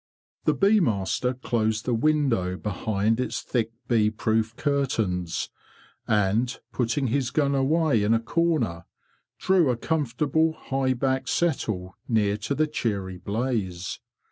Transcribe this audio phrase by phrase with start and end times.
[0.45, 5.51] The bee master closed the window behind its thick bee proof curtains,
[6.07, 8.85] and, putting his gun away in a corner,
[9.37, 13.99] drew a comfortable high backed settle near to the cheery blaze.